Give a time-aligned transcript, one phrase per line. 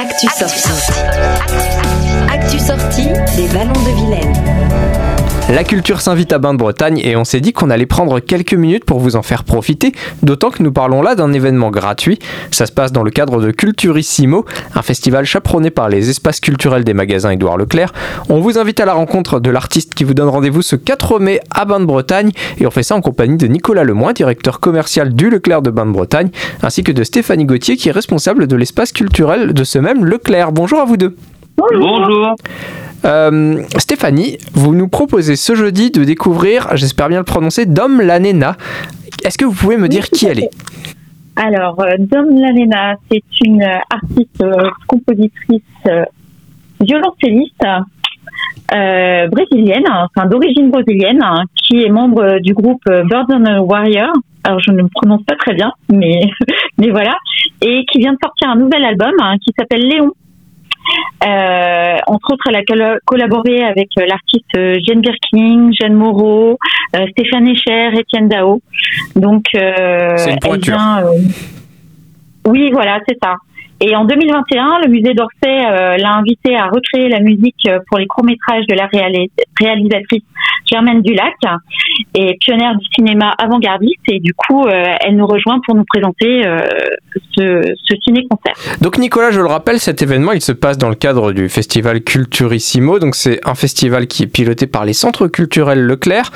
[0.00, 0.26] Actu.
[2.32, 5.19] Actu sortie des ballons de Vilaine.
[5.50, 8.54] La culture s'invite à Bain de Bretagne et on s'est dit qu'on allait prendre quelques
[8.54, 9.90] minutes pour vous en faire profiter,
[10.22, 12.20] d'autant que nous parlons là d'un événement gratuit.
[12.52, 14.44] Ça se passe dans le cadre de Culturissimo,
[14.76, 17.92] un festival chaperonné par les espaces culturels des magasins Édouard Leclerc.
[18.28, 21.40] On vous invite à la rencontre de l'artiste qui vous donne rendez-vous ce 4 mai
[21.50, 25.12] à Bain de Bretagne et on fait ça en compagnie de Nicolas Lemoin, directeur commercial
[25.12, 26.30] du Leclerc de Bain de Bretagne,
[26.62, 30.52] ainsi que de Stéphanie Gauthier qui est responsable de l'espace culturel de ce même Leclerc.
[30.52, 31.16] Bonjour à vous deux.
[31.56, 32.36] Bonjour.
[33.04, 38.56] Euh, Stéphanie, vous nous proposez ce jeudi de découvrir, j'espère bien le prononcer, Dom Lanena.
[39.24, 40.50] Est-ce que vous pouvez me dire qui elle est?
[41.36, 45.62] Alors, euh, Dom Lanena, c'est une artiste, euh, compositrice,
[46.80, 47.64] violoncelliste
[48.70, 54.12] brésilienne, enfin d'origine brésilienne, hein, qui est membre du groupe a Warrior.
[54.44, 56.30] Alors, je ne prononce pas très bien, mais,
[56.78, 57.16] mais voilà.
[57.62, 60.12] Et qui vient de sortir un nouvel album hein, qui s'appelle Léon.
[61.26, 66.58] Euh, entre autres, elle a colla- collaboré avec euh, l'artiste euh, Jane Birkin, Jeanne Moreau,
[66.96, 68.60] euh, Stéphane Echer, Étienne Dao.
[69.16, 70.74] Donc, euh, C'est une elle pointure.
[70.74, 71.04] vient,
[72.46, 73.34] Oui, voilà, c'est ça.
[73.82, 77.98] Et en 2021, le musée d'Orsay euh, l'a invitée à recréer la musique euh, pour
[77.98, 80.22] les courts-métrages de la réali- réalisatrice
[80.70, 81.34] Germaine Dulac
[82.14, 84.02] et pionnière du cinéma avant-gardiste.
[84.08, 86.42] Et du coup, euh, elle nous rejoint pour nous présenter
[87.36, 88.54] ce, ce ciné-concert.
[88.80, 92.02] Donc Nicolas, je le rappelle, cet événement, il se passe dans le cadre du festival
[92.02, 92.98] Culturissimo.
[92.98, 96.30] Donc c'est un festival qui est piloté par les centres culturels Leclerc.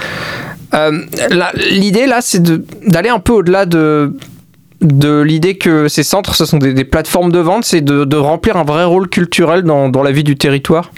[1.70, 2.42] L'idée là, c'est
[2.88, 4.16] d'aller un peu au-delà de
[4.84, 8.64] de l'idée que ces centres, ce sont des, plateformes de vente, c'est de, remplir un
[8.64, 10.90] vrai rôle culturel dans, dans la vie du territoire?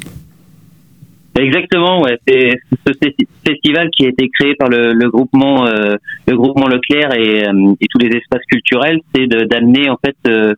[1.39, 2.19] Exactement, ouais.
[2.27, 7.13] Ce festi- festival qui a été créé par le, le groupement, euh, le groupement Leclerc
[7.15, 10.55] et, euh, et tous les espaces culturels, c'est d'amener en fait euh,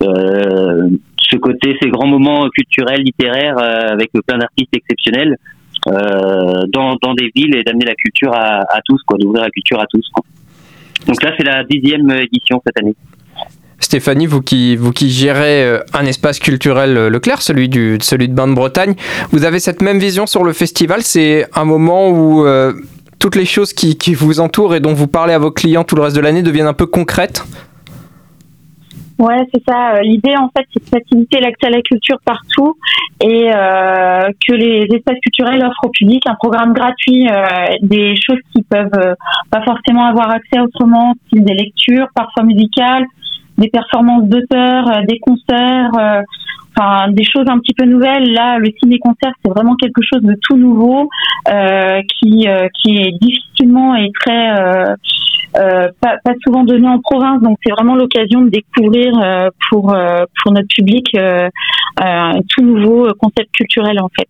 [0.00, 5.36] ce côté, ces grands moments culturels, littéraires, avec plein d'artistes exceptionnels
[5.86, 9.86] dans, dans des villes et d'amener la culture à, tous, quoi, d'ouvrir la culture à
[9.86, 10.10] tous.
[11.06, 12.94] Donc là, c'est la dixième édition cette année.
[13.80, 17.68] Stéphanie, vous qui, vous qui gérez euh, un espace culturel euh, Leclerc, celui,
[18.00, 18.94] celui de Bain de Bretagne,
[19.32, 22.72] vous avez cette même vision sur le festival C'est un moment où euh,
[23.18, 26.02] toutes les choses qui vous entourent et dont vous parlez à vos clients tout le
[26.02, 27.44] reste de l'année deviennent un peu concrètes
[29.22, 29.94] Ouais, c'est ça.
[29.94, 32.76] Euh, L'idée, en fait, c'est de faciliter l'accès à la culture partout
[33.22, 38.40] et euh, que les espaces culturels offrent au public un programme gratuit, euh, des choses
[38.52, 39.14] qui peuvent euh,
[39.48, 43.04] pas forcément avoir accès autrement, style des lectures, parfois musicales,
[43.58, 46.22] des performances d'auteurs, euh, des concerts, euh,
[46.76, 48.32] enfin des choses un petit peu nouvelles.
[48.32, 51.08] Là, le ciné-concert, c'est vraiment quelque chose de tout nouveau
[51.46, 52.48] qui
[52.82, 54.96] qui est difficilement et très
[55.56, 59.94] euh, pas, pas souvent donné en province, donc c'est vraiment l'occasion de découvrir euh, pour
[59.94, 61.06] euh, pour notre public
[61.98, 64.28] un tout nouveau concept culturel en fait.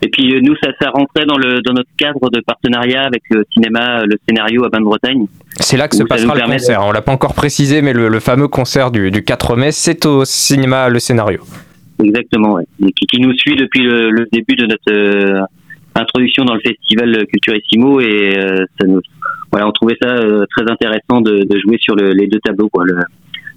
[0.00, 3.44] Et puis nous, ça, ça rentrait dans le dans notre cadre de partenariat avec le
[3.52, 5.26] cinéma, le scénario à Bain de Bretagne.
[5.60, 6.82] C'est là que se passera le permet de- concert.
[6.86, 10.06] On l'a pas encore précisé, mais le, le fameux concert du, du 4 mai, c'est
[10.06, 11.40] au cinéma Le Scénario.
[12.02, 12.64] Exactement, ouais.
[12.86, 15.42] Et qui, qui nous suit depuis le, le début de notre euh,
[15.96, 19.00] introduction dans le festival Culturissimo et euh, ça nous,
[19.50, 22.68] voilà, on trouvait ça euh, très intéressant de, de jouer sur le- les deux tableaux,
[22.72, 22.98] quoi, le-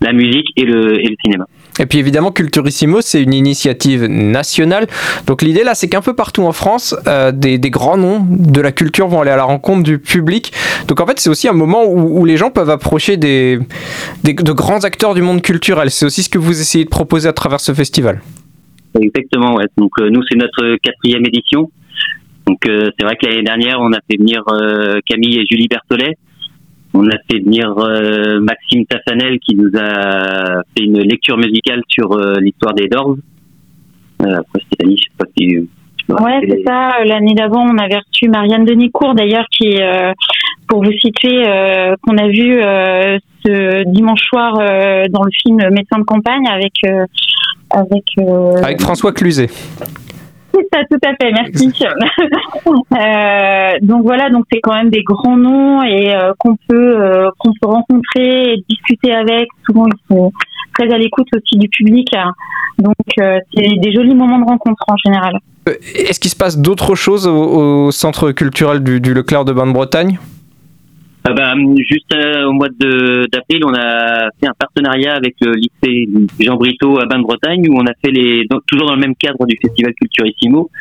[0.04, 1.46] la musique et le, et le cinéma.
[1.80, 4.88] Et puis évidemment, Culturissimo, c'est une initiative nationale.
[5.28, 8.62] Donc l'idée là, c'est qu'un peu partout en France, euh, des, des grands noms de
[8.62, 10.54] la culture vont aller à la rencontre du public.
[10.88, 13.60] Donc en fait, c'est aussi un moment où, où les gens peuvent approcher des,
[14.24, 15.92] des- de grands acteurs du monde culturel.
[15.92, 18.22] C'est aussi ce que vous essayez de proposer à travers ce festival.
[19.00, 19.66] Exactement, ouais.
[19.78, 21.70] Donc euh, nous, c'est notre quatrième édition.
[22.52, 25.70] Donc euh, c'est vrai que l'année dernière, on a fait venir euh, Camille et Julie
[25.70, 26.18] Berthollet.
[26.94, 32.12] On a fait venir euh, Maxime Taffanel qui nous a fait une lecture musicale sur
[32.12, 33.16] euh, l'histoire des Doors.
[34.20, 35.70] Après Stéphanie, je sais pas si
[36.10, 37.06] Ouais, c'est ça.
[37.06, 40.12] L'année d'avant, on avait reçu Marianne Denicourt d'ailleurs, qui, euh,
[40.68, 45.58] pour vous situer, euh, qu'on a vu euh, ce dimanche soir euh, dans le film
[45.72, 46.74] Médecin de campagne avec
[47.70, 48.04] avec.
[48.20, 49.48] euh, Avec François Cluzet.
[50.54, 51.72] C'est ça, tout à fait, merci.
[52.94, 57.30] Euh, donc voilà, donc c'est quand même des grands noms et euh, qu'on peut euh,
[57.40, 59.48] qu'on peut rencontrer et discuter avec.
[59.66, 60.32] Souvent, ils sont
[60.78, 62.08] très à l'écoute aussi du public.
[62.16, 62.32] hein.
[62.78, 65.38] Donc euh, c'est des jolis moments de rencontre en général.
[65.96, 69.68] Est-ce qu'il se passe d'autres choses au, au centre culturel du, du Leclerc de Bain
[69.68, 70.20] de Bretagne
[71.24, 75.52] Ah bah, juste euh, au mois de- d'avril, on a fait un partenariat avec le
[75.54, 76.08] lycée
[76.40, 79.46] Jean Brito à Bain-de-Bretagne où on a fait les dans- toujours dans le même cadre
[79.46, 80.72] du festival Culturissimo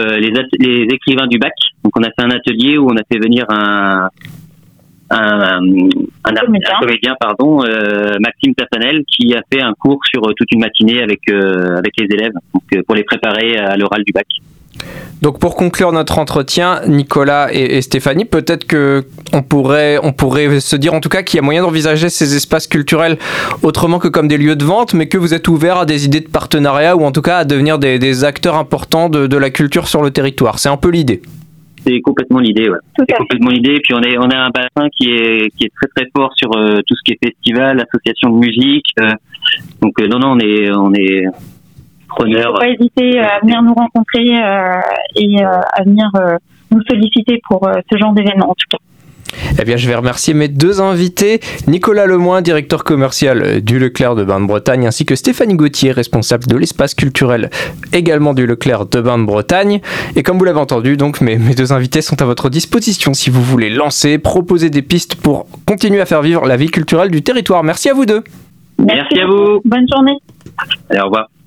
[0.00, 1.52] euh, les, les écrivains du bac.
[1.84, 4.08] Donc on a fait un atelier où on a fait venir un
[5.10, 6.32] un, un,
[6.80, 7.14] comédien.
[7.20, 7.58] pardon,
[8.20, 12.32] Maxime Tassanel, qui a fait un cours sur toute une matinée avec avec les élèves
[12.86, 14.26] pour les préparer à l'oral du bac.
[15.22, 20.76] Donc pour conclure notre entretien, Nicolas et, Stéphanie, peut-être que on pourrait, on pourrait se
[20.76, 23.18] dire en tout cas qu'il y a moyen d'envisager ces espaces culturels
[23.62, 26.20] autrement que comme des lieux de vente, mais que vous êtes ouvert à des idées
[26.20, 30.02] de partenariat ou en tout cas à devenir des, acteurs importants de, la culture sur
[30.02, 30.58] le territoire.
[30.58, 31.22] C'est un peu l'idée.
[31.86, 32.78] C'est complètement l'idée, ouais.
[32.98, 33.80] C'est complètement l'idée.
[33.82, 36.56] Puis on est, on a un bassin qui est, qui est très très fort sur
[36.56, 38.86] euh, tout ce qui est festival, association de musique.
[39.00, 39.10] Euh.
[39.82, 41.24] donc euh, non, non, on est, on est,
[42.26, 44.80] il ne faut pas hésiter à venir nous rencontrer euh,
[45.16, 46.36] et euh, à venir euh,
[46.70, 48.78] nous solliciter pour ce genre d'événement en tout cas.
[49.60, 54.22] Eh bien, je vais remercier mes deux invités, Nicolas Lemoin, directeur commercial du Leclerc de
[54.22, 57.50] Bain-de-Bretagne, ainsi que Stéphanie Gauthier, responsable de l'espace culturel
[57.92, 59.80] également du Leclerc de Bain-de-Bretagne.
[60.14, 63.28] Et comme vous l'avez entendu, donc mes, mes, deux invités sont à votre disposition si
[63.28, 67.22] vous voulez lancer, proposer des pistes pour continuer à faire vivre la vie culturelle du
[67.22, 67.64] territoire.
[67.64, 68.22] Merci à vous deux.
[68.78, 69.60] Merci, Merci à vous.
[69.64, 70.16] Bonne journée.
[70.90, 71.28] Allez, au revoir.